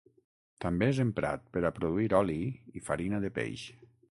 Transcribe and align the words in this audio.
També 0.63 0.87
és 0.93 1.01
emprat 1.03 1.45
per 1.57 1.63
a 1.69 1.73
produir 1.77 2.09
oli 2.23 2.39
i 2.81 2.85
farina 2.89 3.21
de 3.27 3.33
peix. 3.37 3.71